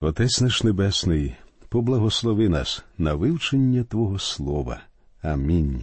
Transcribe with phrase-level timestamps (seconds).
[0.00, 1.34] Отець наш Небесний,
[1.68, 4.80] поблагослови нас на вивчення Твого Слова.
[5.22, 5.82] Амінь.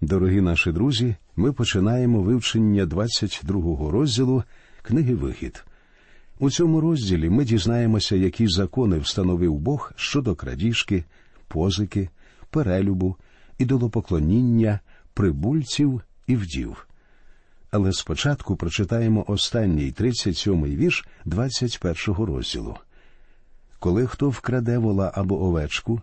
[0.00, 4.42] Дорогі наші друзі, ми починаємо вивчення 22-го розділу
[4.82, 5.64] книги Вихід.
[6.38, 11.04] У цьому розділі ми дізнаємося, які закони встановив Бог щодо крадіжки,
[11.48, 12.08] позики,
[12.50, 13.16] перелюбу,
[13.58, 14.80] ідолопоклоніння,
[15.14, 16.88] прибульців і вдів.
[17.70, 22.76] Але спочатку прочитаємо останній 37-й вірш 21-го розділу.
[23.86, 26.00] Коли хто вкраде вола або овечку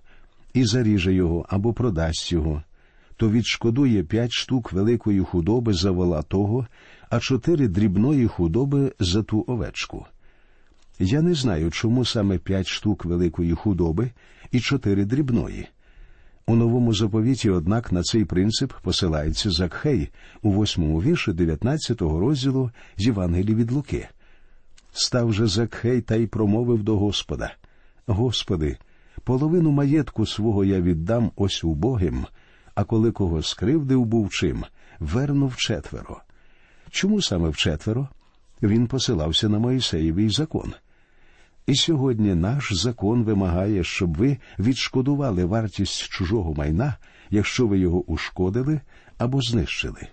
[0.54, 2.64] і заріже його або продасть його,
[3.16, 6.68] то відшкодує п'ять штук великої худоби за вола того,
[7.10, 10.06] а чотири дрібної худоби за ту овечку.
[11.00, 14.12] Я не знаю, чому саме п'ять штук великої худоби
[14.52, 15.68] і чотири дрібної.
[16.48, 20.10] У новому заповіті, однак, на цей принцип посилається Закхей
[20.42, 24.08] у восьмому вірші 19-го розділу з Євангелії від Луки.
[24.94, 27.56] Став же Закхей та й промовив до Господа
[28.08, 28.78] Господи,
[29.24, 32.26] половину маєтку свого я віддам ось убогим,
[32.76, 34.66] а коли кого скривдив був чим,
[35.00, 36.22] вернув четверо.
[36.90, 38.08] Чому саме в четверо?
[38.62, 40.74] Він посилався на Моїсеєвий закон.
[41.68, 46.98] І сьогодні наш закон вимагає, щоб ви відшкодували вартість чужого майна,
[47.30, 48.82] якщо ви його ушкодили
[49.18, 50.08] або знищили.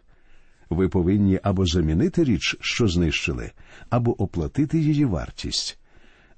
[0.71, 3.51] Ви повинні або замінити річ, що знищили,
[3.91, 5.80] або оплатити її вартість.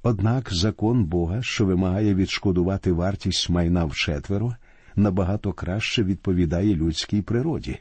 [0.05, 4.57] Однак закон Бога, що вимагає відшкодувати вартість майна вчетверо,
[4.97, 7.79] набагато краще відповідає людській природі.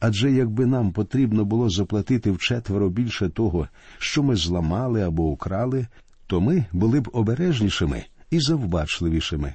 [0.00, 5.86] Адже якби нам потрібно було заплатити вчетверо більше того, що ми зламали або украли,
[6.26, 9.54] то ми були б обережнішими і завбачливішими.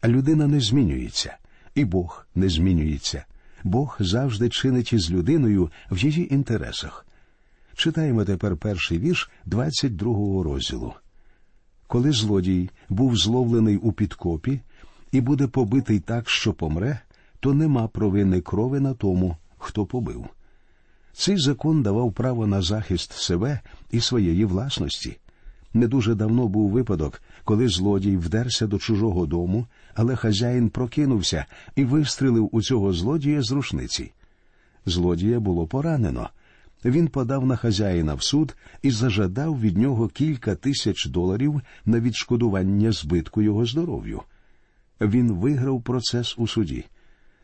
[0.00, 1.36] А людина не змінюється,
[1.74, 3.24] і Бог не змінюється.
[3.64, 7.06] Бог завжди чинить із людиною в її інтересах.
[7.74, 10.94] Читаємо тепер перший вірш 22-го розділу.
[11.88, 14.60] Коли злодій був зловлений у підкопі
[15.12, 17.00] і буде побитий так, що помре,
[17.40, 20.26] то нема провини крови на тому, хто побив.
[21.12, 23.60] Цей закон давав право на захист себе
[23.90, 25.16] і своєї власності.
[25.74, 31.84] Не дуже давно був випадок, коли злодій вдерся до чужого дому, але хазяїн прокинувся і
[31.84, 34.12] вистрілив у цього злодія з рушниці.
[34.86, 36.30] Злодія було поранено.
[36.84, 42.92] Він подав на хазяїна в суд і зажадав від нього кілька тисяч доларів на відшкодування
[42.92, 44.22] збитку його здоров'ю.
[45.00, 46.84] Він виграв процес у суді.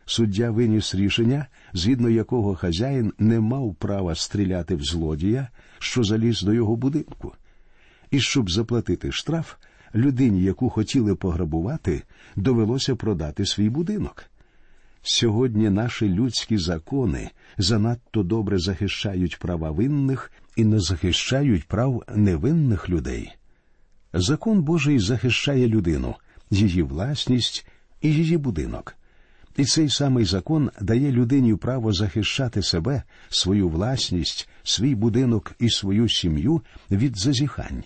[0.07, 6.53] Суддя виніс рішення, згідно якого хазяїн не мав права стріляти в злодія, що заліз до
[6.53, 7.33] його будинку.
[8.11, 9.55] І щоб заплатити штраф,
[9.95, 12.03] людині, яку хотіли пограбувати,
[12.37, 14.25] довелося продати свій будинок.
[15.07, 23.33] Сьогодні наші людські закони занадто добре захищають права винних і не захищають прав невинних людей.
[24.13, 26.15] Закон Божий захищає людину,
[26.51, 27.67] її власність
[28.03, 28.97] і її будинок.
[29.57, 36.09] І цей самий закон дає людині право захищати себе, свою власність, свій будинок і свою
[36.09, 37.85] сім'ю від зазіхань.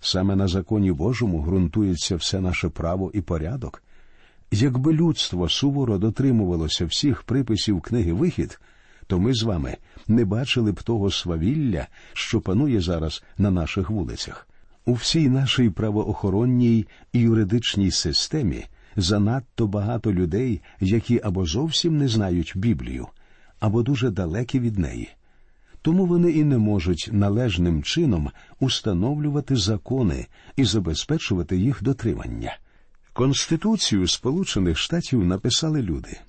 [0.00, 3.82] Саме на законі Божому ґрунтується все наше право і порядок.
[4.50, 8.60] Якби людство суворо дотримувалося всіх приписів книги Вихід,
[9.06, 9.76] то ми з вами
[10.08, 14.48] не бачили б того свавілля, що панує зараз на наших вулицях.
[14.84, 18.64] У всій нашій правоохоронній і юридичній системі
[18.96, 23.06] занадто багато людей, які або зовсім не знають Біблію,
[23.60, 25.08] або дуже далекі від неї.
[25.82, 30.26] Тому вони і не можуть належним чином установлювати закони
[30.56, 32.56] і забезпечувати їх дотримання.
[33.18, 36.20] Конституцію Сполучених Штатів написали люди.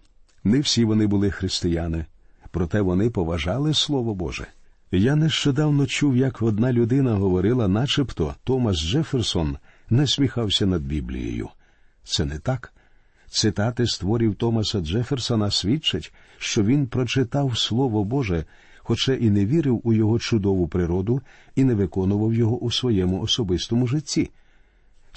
[0.44, 2.06] Не всі вони були християни,
[2.52, 4.48] проте вони поважали Слово Боже.
[4.92, 9.58] Я нещодавно чув, як одна людина говорила, начебто Томас Джеферсон
[9.90, 11.50] насміхався над Біблією.
[12.04, 12.74] Це не так.
[13.28, 18.46] Цитати створів Томаса Джеферсона свідчать, що він прочитав Слово Боже,
[18.80, 21.22] хоча і не вірив у його чудову природу
[21.56, 24.30] і не виконував його у своєму особистому житті.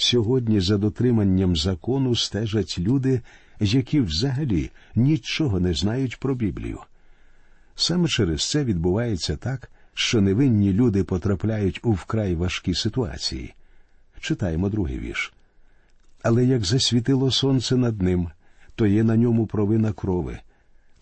[0.02, 3.20] Сьогодні за дотриманням закону стежать люди,
[3.60, 6.78] які взагалі нічого не знають про Біблію.
[7.74, 13.54] Саме через це відбувається так, що невинні люди потрапляють у вкрай важкі ситуації.
[14.20, 15.32] Читаємо другий вірш.
[16.22, 18.30] Але як засвітило сонце над ним,
[18.74, 20.38] то є на ньому провина крови.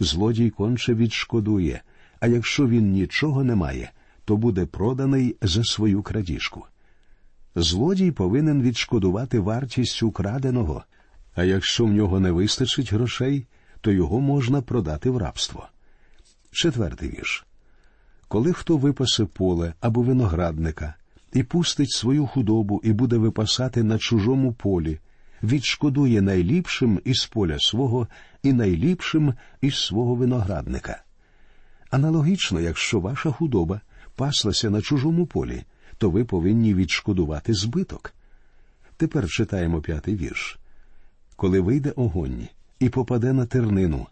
[0.00, 1.82] Злодій конче відшкодує,
[2.20, 3.90] а якщо він нічого не має,
[4.25, 6.66] то буде проданий за свою крадіжку.
[7.55, 10.85] Злодій повинен відшкодувати вартість украденого,
[11.35, 13.47] а якщо в нього не вистачить грошей,
[13.81, 15.69] то його можна продати в рабство.
[16.50, 17.47] Четвертий вірш.
[18.29, 20.94] Коли хто випасе поле або виноградника
[21.32, 24.99] і пустить свою худобу і буде випасати на чужому полі,
[25.43, 28.08] відшкодує найліпшим із поля свого
[28.43, 31.02] і найліпшим із свого виноградника.
[31.91, 33.81] Аналогічно, якщо ваша худоба
[34.17, 35.64] паслася на чужому полі,
[36.00, 38.14] то ви повинні відшкодувати збиток.
[38.97, 40.58] Тепер читаємо п'ятий вірш.
[41.37, 42.49] Коли вийде огонь
[42.79, 44.06] і попаде на тернину,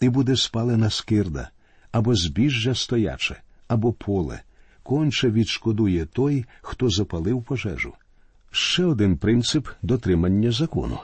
[0.00, 1.50] і буде спалена скирда,
[1.92, 3.36] або збіжжя стояче,
[3.68, 4.40] або поле,
[4.82, 7.92] конче відшкодує той, хто запалив пожежу.
[8.50, 10.98] Ще один принцип дотримання закону.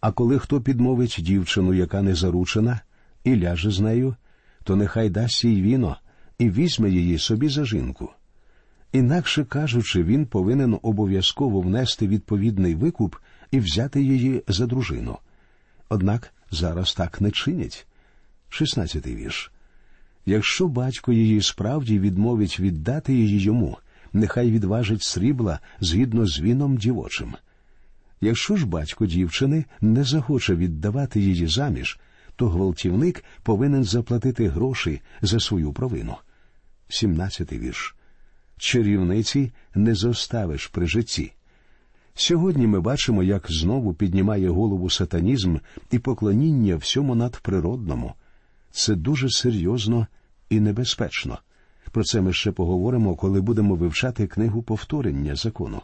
[0.00, 2.80] А коли хто підмовить дівчину, яка не заручена,
[3.24, 4.14] і ляже з нею,
[4.64, 5.96] то нехай дасть їй віно
[6.38, 8.10] і візьме її собі за жінку.
[8.92, 13.16] Інакше кажучи, він повинен обов'язково внести відповідний викуп
[13.50, 15.18] і взяти її за дружину.
[15.88, 17.86] Однак зараз так не чинять.
[18.48, 19.52] Шістнадцятий вірш.
[20.26, 23.78] Якщо батько її справді відмовить віддати її йому,
[24.12, 27.34] нехай відважить срібла згідно з віном дівочим.
[28.20, 32.00] Якщо ж батько дівчини не захоче віддавати її заміж,
[32.36, 36.16] то гвалтівник повинен заплатити гроші за свою провину.
[36.88, 37.94] Сімнадцятий вірш.
[38.60, 41.32] Чарівниці не зоставиш при житті.
[42.14, 45.56] Сьогодні ми бачимо, як знову піднімає голову сатанізм
[45.90, 48.14] і поклоніння всьому надприродному.
[48.70, 50.06] Це дуже серйозно
[50.50, 51.38] і небезпечно.
[51.90, 55.82] Про це ми ще поговоримо, коли будемо вивчати книгу повторення закону.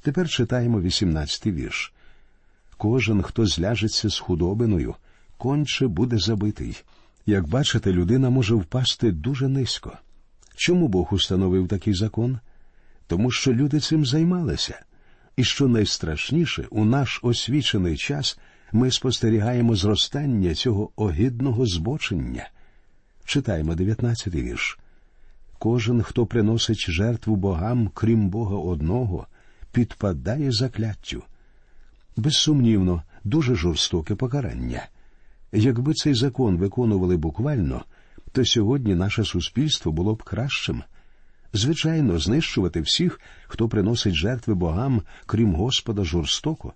[0.00, 1.92] Тепер читаємо 18-й вірш.
[2.76, 4.94] Кожен, хто зляжеться з худобиною,
[5.38, 6.82] конче буде забитий.
[7.26, 9.98] Як бачите, людина може впасти дуже низько.
[10.64, 12.38] Чому Бог установив такий закон?
[13.06, 14.84] Тому що люди цим займалися.
[15.36, 18.38] І що найстрашніше, у наш освічений час
[18.72, 22.50] ми спостерігаємо зростання цього огидного збочення.
[23.24, 24.78] Читаємо 19-й вірш.
[25.58, 29.26] Кожен, хто приносить жертву богам, крім Бога одного,
[29.72, 31.22] підпадає закляттю.
[32.16, 34.88] Безсумнівно, дуже жорстоке покарання.
[35.52, 37.84] Якби цей закон виконували буквально,
[38.32, 40.82] то сьогодні наше суспільство було б кращим.
[41.52, 46.72] Звичайно, знищувати всіх, хто приносить жертви богам, крім Господа, жорстоко.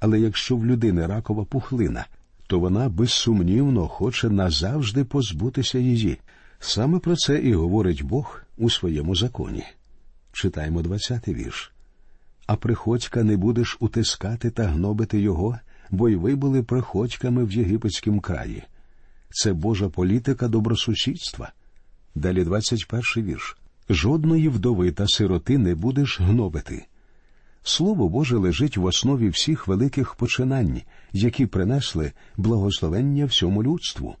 [0.00, 2.06] Але якщо в людини ракова пухлина,
[2.46, 6.18] то вона безсумнівно хоче назавжди позбутися її.
[6.58, 9.64] Саме про це і говорить Бог у своєму законі.
[10.32, 11.72] Читаємо двадцятий вірш.
[12.46, 15.58] А приходька не будеш утискати та гнобити його,
[15.90, 18.62] бо й ви були приходьками в єгипетському краї.
[19.38, 21.52] Це Божа політика добросусідства.
[22.14, 23.56] Далі 21 вірш.
[23.90, 26.86] Жодної вдови та сироти не будеш гнобити.
[27.62, 30.80] Слово Боже лежить в основі всіх великих починань,
[31.12, 34.16] які принесли благословення всьому людству.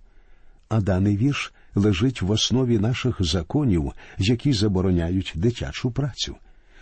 [0.68, 6.36] А даний вірш лежить в основі наших законів, які забороняють дитячу працю.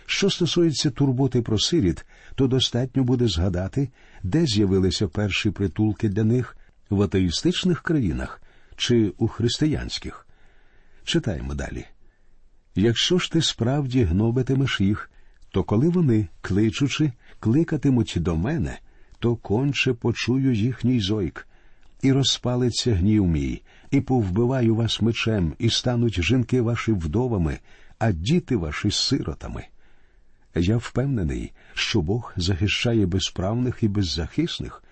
[0.05, 2.05] Що стосується турботи про сиріт,
[2.35, 3.89] то достатньо буде згадати,
[4.23, 6.57] де з'явилися перші притулки для них
[6.89, 8.41] в атеїстичних країнах
[8.75, 10.27] чи у християнських.
[11.03, 11.85] Читаємо далі.
[12.75, 15.11] Якщо ж ти справді гнобитимеш їх,
[15.49, 18.79] то коли вони, кличучи, кликатимуть до мене,
[19.19, 21.47] то конче почую їхній зойк,
[22.01, 23.61] і розпалиться гнів мій,
[23.91, 27.59] і повбиваю вас мечем, і стануть жінки ваші вдовами,
[27.99, 29.65] а діти ваші сиротами.
[30.55, 34.83] Я впевнений, що Бог захищає безправних і беззахисних,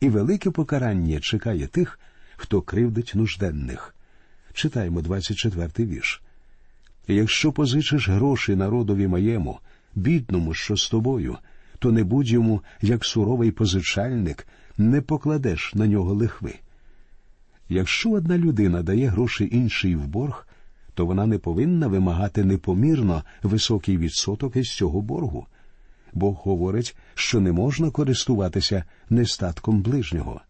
[0.00, 2.00] і велике покарання чекає тих,
[2.36, 3.94] хто кривдить нужденних.
[4.52, 6.22] Читаємо 24-й вірш.
[7.08, 9.58] Якщо позичиш гроші народові моєму,
[9.94, 11.38] бідному, що з тобою,
[11.78, 14.46] то не будь йому, як суровий позичальник,
[14.78, 16.54] не покладеш на нього лихви.
[17.68, 20.48] Якщо одна людина дає гроші іншій в борг,
[20.94, 25.46] то вона не повинна вимагати непомірно високий відсоток із цього боргу.
[26.16, 30.40] Бог говорить, що не можна користуватися нестатком ближнього.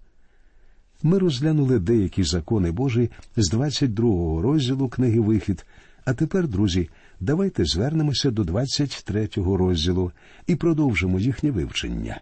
[1.02, 5.66] Ми розглянули деякі закони Божі з 22-го розділу книги Вихід.
[6.04, 6.88] А тепер, друзі,
[7.20, 10.12] давайте звернемося до 23-го розділу
[10.46, 12.20] і продовжимо їхнє вивчення.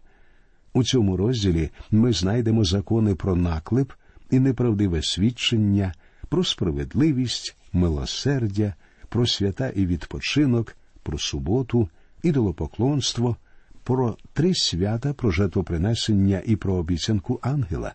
[0.73, 3.93] У цьому розділі ми знайдемо закони про наклеп
[4.31, 5.95] і неправдиве свідчення,
[6.29, 8.75] про справедливість, милосердя,
[9.09, 11.89] про свята і відпочинок, про суботу,
[12.25, 13.37] ідолопоклонство,
[13.85, 17.95] про три свята, про жертвопринесення і про обіцянку ангела.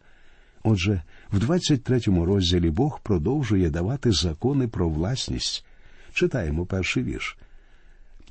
[0.63, 5.65] Отже, в 23-му розділі Бог продовжує давати закони про власність.
[6.13, 7.38] Читаємо перший вірш.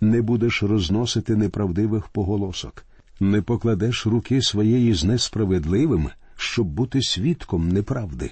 [0.01, 2.85] Не будеш розносити неправдивих поголосок,
[3.21, 8.31] не покладеш руки своєї з несправедливим, щоб бути свідком неправди.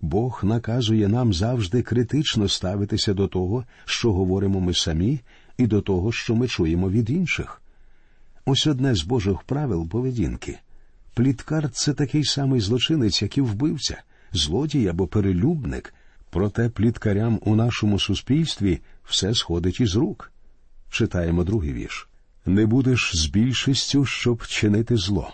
[0.00, 5.20] Бог наказує нам завжди критично ставитися до того, що говоримо ми самі,
[5.62, 7.62] і до того, що ми чуємо від інших.
[8.44, 10.58] Ось одне з Божих правил поведінки.
[11.14, 14.02] Пліткар це такий самий злочинець, як і вбивця,
[14.32, 15.94] злодій або перелюбник,
[16.30, 20.32] проте пліткарям у нашому суспільстві все сходить із рук.
[20.90, 22.08] Читаємо другий вірш.
[22.46, 25.32] Не будеш з більшістю, щоб чинити зло,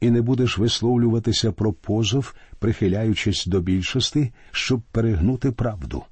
[0.00, 6.04] і не будеш висловлюватися про позов, прихиляючись до більшості, щоб перегнути правду.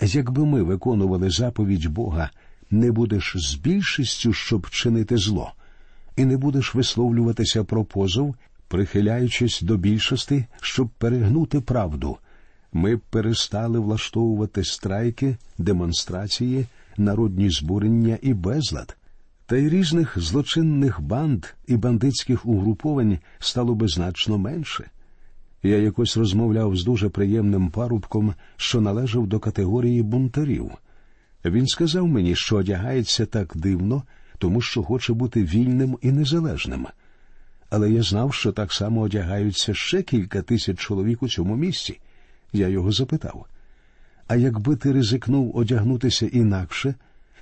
[0.00, 2.30] Якби ми виконували заповідь Бога,
[2.72, 5.52] не будеш з більшістю, щоб чинити зло,
[6.16, 8.34] і не будеш висловлюватися про позов,
[8.68, 12.18] прихиляючись до більшості, щоб перегнути правду,
[12.72, 18.96] ми перестали влаштовувати страйки, демонстрації, народні збурення і безлад.
[19.46, 24.90] Та й різних злочинних банд і бандитських угруповань стало би значно менше.
[25.62, 30.70] Я якось розмовляв з дуже приємним парубком, що належав до категорії бунтарів.
[31.44, 34.02] Він сказав мені, що одягається так дивно,
[34.38, 36.86] тому що хоче бути вільним і незалежним.
[37.70, 42.00] Але я знав, що так само одягаються ще кілька тисяч чоловік у цьому місці.
[42.52, 43.46] Я його запитав.
[44.26, 46.94] А якби ти ризикнув одягнутися інакше,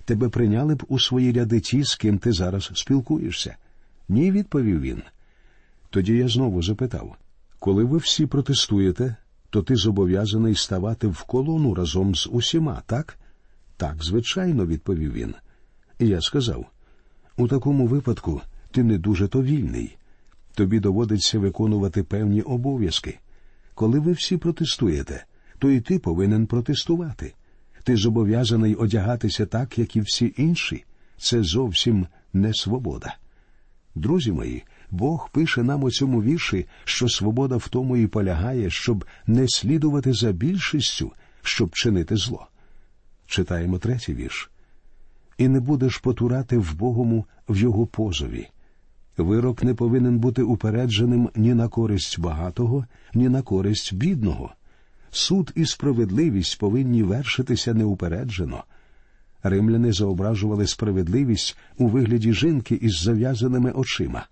[0.04, 3.56] тебе прийняли б у свої ряди ті, з ким ти зараз спілкуєшся?
[4.08, 5.02] Ні, відповів він.
[5.90, 7.16] Тоді я знову запитав
[7.60, 9.16] коли ви всі протестуєте,
[9.50, 13.18] то ти зобов'язаний ставати в колону разом з усіма, так?
[13.80, 15.34] Так, звичайно, відповів він.
[15.98, 16.66] Я сказав
[17.36, 19.96] у такому випадку ти не дуже то вільний.
[20.54, 23.18] Тобі доводиться виконувати певні обов'язки.
[23.74, 25.24] Коли ви всі протестуєте,
[25.58, 27.34] то і ти повинен протестувати.
[27.84, 30.84] Ти зобов'язаний одягатися так, як і всі інші.
[31.16, 33.16] Це зовсім не свобода.
[33.94, 39.04] Друзі мої, Бог пише нам у цьому вірші, що свобода в тому і полягає, щоб
[39.26, 42.49] не слідувати за більшістю, щоб чинити зло.
[43.30, 44.50] Читаємо третій вірш.
[45.38, 48.48] І не будеш потурати в Богому в його позові.
[49.16, 54.54] Вирок не повинен бути упередженим ні на користь багатого, ні на користь бідного.
[55.10, 58.64] Суд і справедливість повинні вершитися неупереджено.
[59.42, 64.26] Римляни зображували справедливість у вигляді жінки із зав'язаними очима.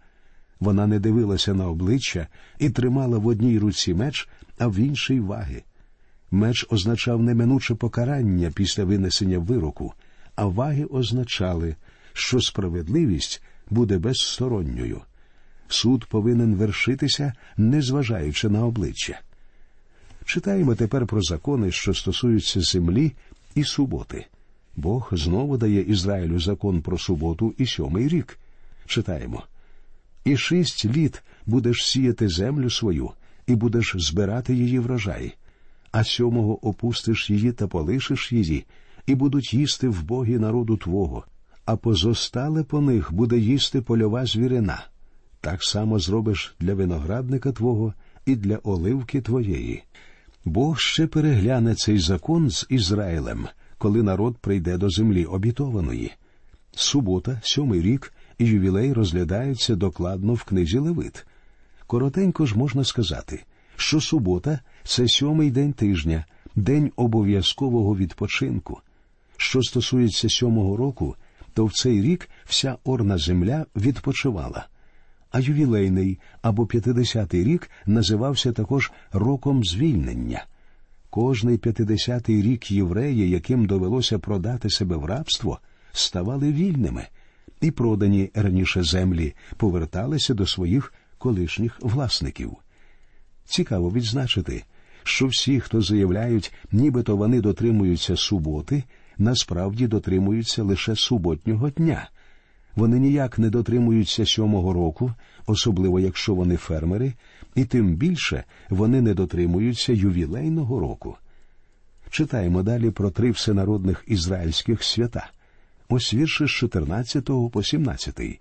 [0.61, 2.27] Вона не дивилася на обличчя
[2.59, 4.29] і тримала в одній руці меч,
[4.59, 5.63] а в іншій ваги.
[6.31, 9.93] Меч означав неминуче покарання після винесення вироку,
[10.35, 11.77] а ваги означали,
[12.13, 15.01] що справедливість буде безсторонньою.
[15.69, 19.21] Суд повинен вершитися, незважаючи на обличчя.
[20.25, 23.13] Читаємо тепер про закони, що стосуються землі
[23.55, 24.27] і суботи.
[24.77, 28.39] Бог знову дає Ізраїлю закон про суботу і сьомий рік.
[28.87, 29.45] Читаємо
[30.29, 33.11] і шість літ будеш сіяти землю свою,
[33.47, 35.35] і будеш збирати її врожай,
[35.93, 38.65] а сьомого опустиш її та полишиш її,
[39.07, 41.25] і будуть їсти в богі народу Твого,
[41.65, 44.85] а позостале по них буде їсти польова звірина.
[45.41, 47.95] Так само зробиш для виноградника Твого
[48.27, 49.83] і для оливки Твоєї.
[50.45, 56.13] Бог ще перегляне цей закон з Ізраїлем, коли народ прийде до землі обітованої.
[56.73, 61.27] Субота, сьомий рік, і ювілей розглядаються докладно в книзі Левит.
[61.87, 63.45] Коротенько ж можна сказати,
[63.79, 66.25] що субота це сьомий день тижня,
[66.57, 68.81] день обов'язкового відпочинку.
[69.37, 71.17] Що стосується сьомого року,
[71.55, 74.67] то в цей рік вся орна земля відпочивала.
[75.31, 80.45] А ювілейний або п'ятидесятий рік називався також роком звільнення.
[81.11, 85.59] Кожний п'ятидесятий рік євреї, яким довелося продати себе в рабство,
[85.93, 87.07] ставали вільними
[87.61, 92.57] і продані раніше землі поверталися до своїх колишніх власників.
[93.49, 94.65] Цікаво відзначити,
[95.03, 98.83] що всі, хто заявляють, нібито вони дотримуються суботи,
[99.19, 102.09] насправді дотримуються лише суботнього дня.
[102.77, 105.13] Вони ніяк не дотримуються сьомого року,
[105.47, 107.13] особливо якщо вони фермери,
[107.55, 111.17] і тим більше вони не дотримуються ювілейного року.
[112.11, 115.31] Читаємо далі про три всенародних ізраїльських свята
[115.89, 118.41] ось вірші з 14 по 17.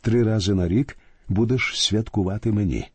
[0.00, 0.96] Три рази на рік
[1.28, 2.88] будеш святкувати мені,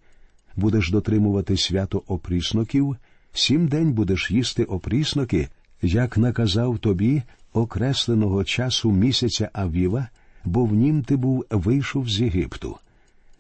[0.58, 2.96] будеш дотримувати свято опрісноків,
[3.34, 5.48] сім день будеш їсти опрісноки,
[5.82, 7.22] як наказав тобі
[7.54, 10.08] окресленого часу місяця Авіва,
[10.46, 12.78] бо в нім ти був вийшов з Єгипту,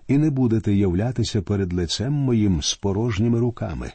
[0.08, 3.92] і не будете являтися перед лицем моїм з порожніми руками.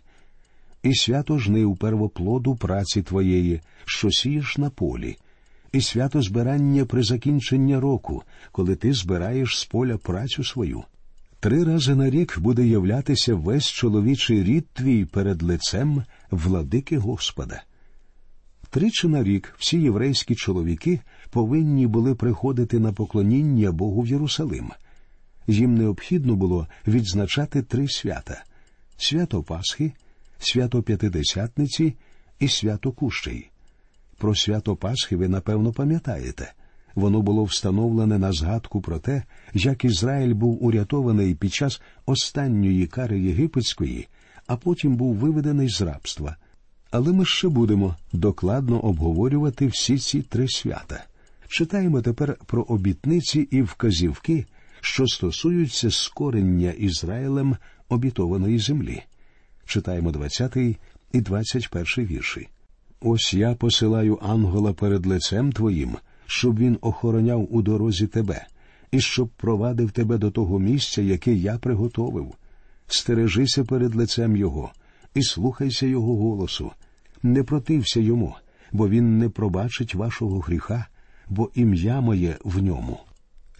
[0.82, 5.16] І свято жнив первоплоду праці твоєї, що сієш на полі,
[5.72, 10.84] і свято збирання при закінченні року, коли ти збираєш з поля працю свою.
[11.42, 17.62] Три рази на рік буде являтися весь чоловічий рід твій перед лицем владики Господа.
[18.70, 24.70] Тричі на рік всі єврейські чоловіки повинні були приходити на поклоніння Богу в Єрусалим.
[25.46, 28.44] Їм необхідно було відзначати три свята
[28.96, 29.92] свято Пасхи,
[30.38, 31.94] свято П'ятидесятниці
[32.38, 33.50] і свято Кущей.
[34.18, 36.52] Про свято Пасхи ви, напевно, пам'ятаєте.
[36.94, 39.22] Воно було встановлене на згадку про те,
[39.54, 44.08] як Ізраїль був урятований під час останньої кари єгипетської,
[44.46, 46.36] а потім був виведений з рабства.
[46.90, 51.04] Але ми ще будемо докладно обговорювати всі ці три свята.
[51.48, 54.46] Читаємо тепер про обітниці і вказівки,
[54.80, 57.56] що стосуються скорення Ізраїлем
[57.88, 59.02] обітованої землі.
[59.66, 60.56] Читаємо 20
[61.12, 62.48] і 21 вірші.
[63.00, 65.96] Ось я посилаю ангела перед лицем твоїм,
[66.26, 68.46] щоб він охороняв у дорозі тебе,
[68.90, 72.34] і щоб провадив тебе до того місця, яке я приготовив.
[72.86, 74.70] Стережися перед лицем його
[75.14, 76.70] і слухайся його голосу.
[77.22, 78.34] Не протився йому,
[78.72, 80.86] бо він не пробачить вашого гріха,
[81.28, 82.98] бо ім'я моє в ньому.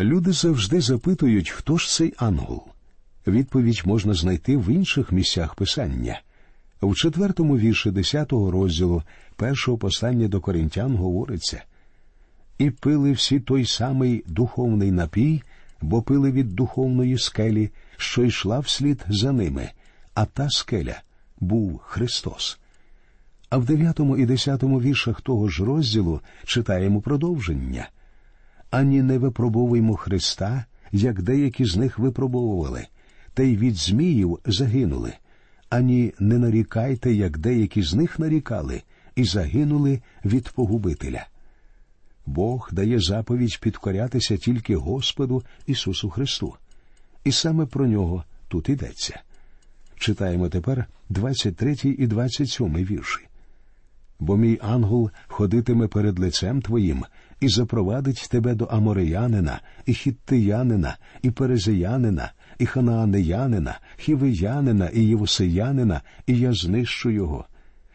[0.01, 2.63] Люди завжди запитують, хто ж цей ангел.
[3.27, 6.21] Відповідь можна знайти в інших місцях писання.
[6.83, 9.03] В четвертому вірші десятого розділу
[9.37, 11.63] першого послання до коринтян говориться
[12.63, 15.43] і пили всі той самий духовний напій,
[15.81, 19.71] бо пили від духовної скелі, що йшла вслід за ними,
[20.15, 21.03] а та скеля
[21.41, 22.59] був Христос.
[23.51, 27.89] А в дев'ятому і десятому віршах того ж розділу читаємо продовження
[28.73, 32.87] ані не випробовуємо Христа, як деякі з них випробовували,
[33.35, 35.13] та й від Зміїв загинули,
[35.71, 38.83] ані не нарікайте, як деякі з них нарікали,
[39.17, 41.27] і загинули від погубителя.
[42.27, 46.55] Бог дає заповідь підкорятися тільки Господу Ісусу Христу,
[47.25, 49.21] і саме про нього тут йдеться.
[49.97, 53.21] Читаємо тепер 23 і 27 вірші.
[54.21, 57.05] Бо мій ангел ходитиме перед лицем твоїм
[57.41, 66.39] і запровадить тебе до Амореянина, і хіттиянина, і перезиянина, і ханаанеянина, хівиянина, і євусеянина, і
[66.39, 67.45] я знищу його.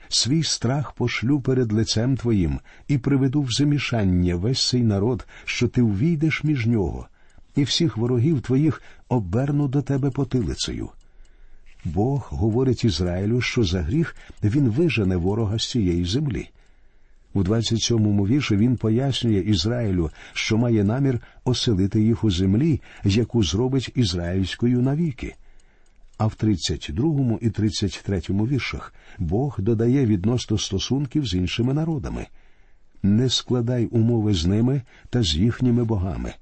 [0.09, 5.81] Свій страх пошлю перед лицем твоїм і приведу в замішання весь цей народ, що ти
[5.81, 7.07] ввійдеш між нього,
[7.55, 10.89] і всіх ворогів твоїх оберну до тебе потилицею.
[11.85, 16.49] Бог говорить Ізраїлю, що за гріх він вижене ворога з цієї землі.
[17.33, 23.91] У 27-му вірші він пояснює Ізраїлю, що має намір оселити їх у землі, яку зробить
[23.95, 25.35] ізраїльською навіки.
[26.17, 32.27] А в 32 і 33 віршах Бог додає відносно стосунків з іншими народами
[33.03, 36.33] не складай умови з ними та з їхніми богами.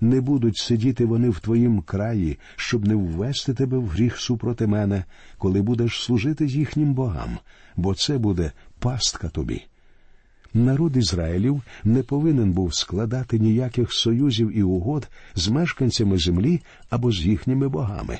[0.00, 5.04] Не будуть сидіти вони в твоїм краї, щоб не ввести тебе в гріх супроти мене,
[5.38, 7.38] коли будеш служити їхнім богам,
[7.76, 9.62] бо це буде пастка тобі.
[10.54, 17.26] Народ Ізраїлів не повинен був складати ніяких союзів і угод з мешканцями землі або з
[17.26, 18.18] їхніми богами.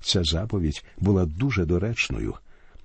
[0.00, 2.34] Ця заповідь була дуже доречною.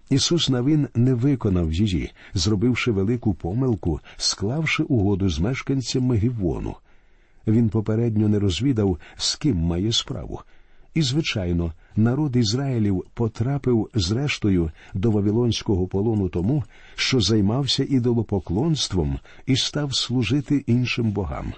[0.10, 6.76] Ісус Навин не виконав її, зробивши велику помилку, склавши угоду з мешканцями Гівону.
[7.47, 10.41] Він попередньо не розвідав, з ким має справу.
[10.93, 16.63] І, звичайно, народ Ізраїлів потрапив зрештою до Вавилонського полону тому,
[16.95, 21.54] що займався ідолопоклонством і став служити іншим богам.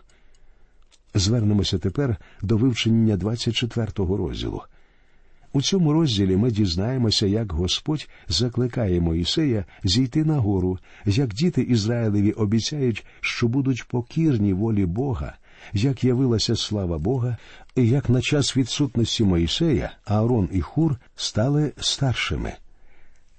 [1.13, 4.61] Звернемося тепер до вивчення 24-го розділу.
[5.55, 12.31] У цьому розділі ми дізнаємося, як Господь закликає Моїсея зійти на гору, як діти Ізраїлеві
[12.31, 15.35] обіцяють, що будуть покірні волі Бога,
[15.73, 17.37] як явилася слава Бога,
[17.75, 22.53] і як на час відсутності Моїсея Аарон і Хур стали старшими.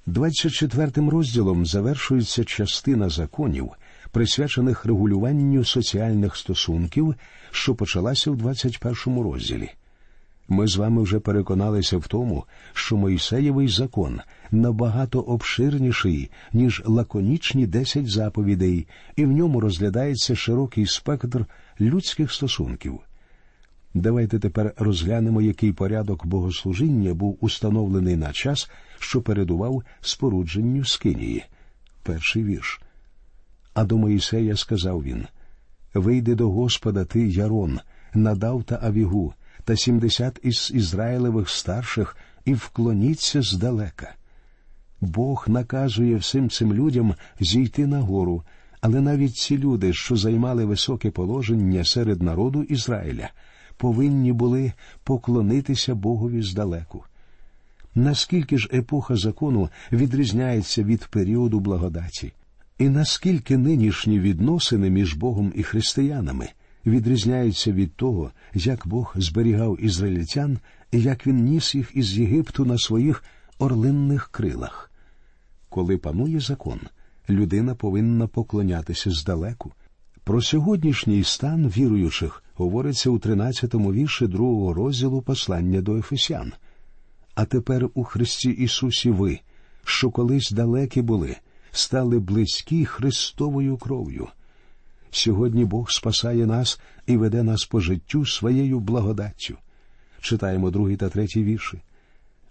[0.07, 3.70] 24 розділом завершується частина законів,
[4.11, 7.14] присвячених регулюванню соціальних стосунків,
[7.50, 9.70] що почалася в 21 розділі.
[10.48, 18.11] Ми з вами вже переконалися в тому, що Мойсеєвий закон набагато обширніший, ніж лаконічні десять
[18.11, 21.46] заповідей, і в ньому розглядається широкий спектр
[21.80, 23.00] людських стосунків.
[23.94, 31.44] Давайте тепер розглянемо, який порядок богослужіння був установлений на час, що передував спорудженню Скинії.
[32.02, 32.80] Перший вірш.
[33.74, 35.26] А до Моїсея сказав він
[35.94, 37.80] Вийди до Господа ти, Ярон,
[38.14, 39.35] надав та Авігу
[39.66, 44.14] та сімдесят із Ізраїлевих старших і вклоніться здалека.
[45.00, 48.42] Бог наказує всім цим людям зійти на гору,
[48.81, 53.31] але навіть ці люди, що займали високе положення серед народу Ізраїля,
[53.76, 54.72] повинні були
[55.05, 57.05] поклонитися Богові здалеку.
[57.94, 62.33] Наскільки ж епоха закону відрізняється від періоду благодаті?
[62.79, 66.48] І наскільки нинішні відносини між Богом і християнами
[66.87, 70.59] відрізняються від того, як Бог зберігав ізраїльтян
[70.92, 73.25] і як він ніс їх із Єгипту на своїх
[73.59, 74.90] орлинних крилах.
[75.68, 76.81] Коли панує закон,
[77.31, 79.72] людина повинна поклонятися здалеку.
[80.25, 86.53] Про сьогоднішній стан віруючих говориться у 13-му вірші другого розділу послання до Ефесян.
[87.35, 89.40] А тепер у Христі Ісусі ви,
[89.85, 91.37] що колись далекі були,
[91.70, 94.29] стали близькі Христовою кров'ю.
[95.10, 99.54] Сьогодні Бог спасає нас і веде нас по життю своєю благодаттю.
[100.20, 101.80] Читаємо другий та третій вірші.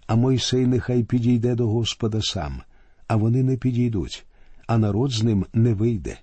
[0.06, 2.62] А Мойсей нехай підійде до Господа сам,
[3.06, 4.26] а вони не підійдуть,
[4.66, 6.18] а народ з ним не вийде.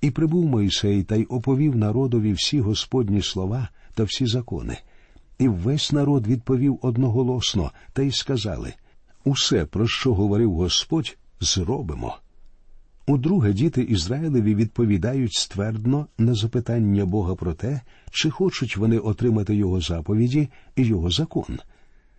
[0.00, 4.78] І прибув Мойсей та й оповів народові всі Господні слова та всі закони.
[5.38, 8.74] І весь народ відповів одноголосно та й сказали
[9.24, 12.16] Усе, про що говорив Господь, зробимо.
[13.08, 19.80] Удруге, діти Ізраїлеві відповідають ствердно на запитання Бога про те, чи хочуть вони отримати його
[19.80, 21.58] заповіді і його закон.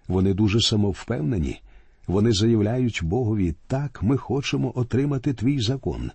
[0.08, 1.62] Вони дуже самовпевнені.
[2.08, 6.12] Вони заявляють Богові так, ми хочемо отримати твій закон.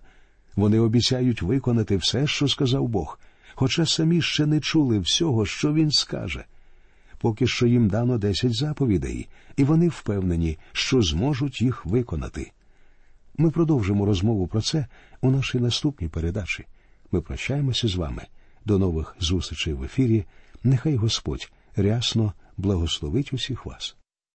[0.55, 3.19] Вони обіцяють виконати все, що сказав Бог,
[3.53, 6.45] хоча самі ще не чули всього, що він скаже.
[7.17, 12.51] Поки що їм дано десять заповідей, і вони впевнені, що зможуть їх виконати.
[13.37, 14.87] Ми продовжимо розмову про це
[15.21, 16.65] у нашій наступній передачі.
[17.11, 18.23] Ми прощаємося з вами.
[18.65, 20.25] До нових зустрічей в ефірі.
[20.63, 23.95] Нехай Господь рясно благословить усіх вас.